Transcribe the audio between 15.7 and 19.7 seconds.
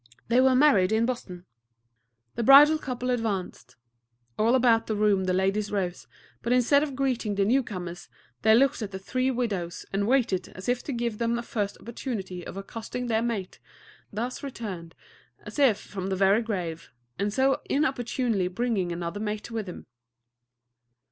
from the very grave, and so inopportunely bringing another mate with